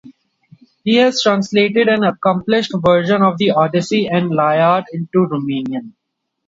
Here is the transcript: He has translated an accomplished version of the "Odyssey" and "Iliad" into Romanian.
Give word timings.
He 0.83 0.95
has 0.95 1.21
translated 1.21 1.87
an 1.87 2.03
accomplished 2.03 2.71
version 2.73 3.21
of 3.21 3.37
the 3.37 3.51
"Odyssey" 3.51 4.07
and 4.07 4.31
"Iliad" 4.31 4.85
into 4.91 5.27
Romanian. 5.27 5.93